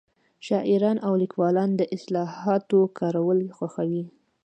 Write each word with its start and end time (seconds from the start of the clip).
شاعران 0.47 0.97
او 1.07 1.13
لیکوالان 1.21 1.69
د 1.75 1.81
اصطلاحاتو 1.95 2.79
کارول 2.99 3.39
خوښوي 3.57 4.03